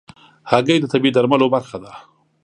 [0.51, 1.93] هګۍ د طبيعي درملو برخه ده.